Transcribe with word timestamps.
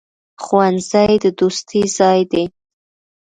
ښوونځی 0.43 1.13
د 1.23 1.25
دوستۍ 1.39 1.81
ځای 1.97 2.21
دی. 2.31 2.45